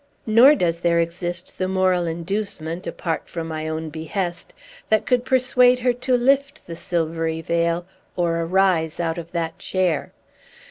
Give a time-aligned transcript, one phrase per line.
[0.25, 4.51] Nor does there exist the moral inducement, apart from my own behest,
[4.89, 7.85] that could persuade her to lift the silvery veil,
[8.15, 10.11] or arise out of that chair."